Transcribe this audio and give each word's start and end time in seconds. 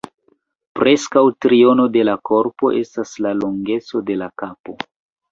Preskaŭ 0.77 1.21
triono 1.45 1.85
de 1.97 2.05
la 2.09 2.15
korpo 2.29 2.71
estas 2.79 3.11
la 3.25 3.33
longeco 3.41 4.01
de 4.09 4.17
la 4.23 4.31
kapo. 4.43 4.75